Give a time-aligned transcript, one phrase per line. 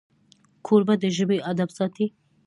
[0.65, 2.05] کوربه د ژبې ادب ساتي.